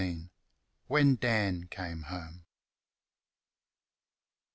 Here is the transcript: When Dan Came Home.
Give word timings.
When 0.87 1.15
Dan 1.17 1.67
Came 1.69 2.01
Home. 2.07 2.45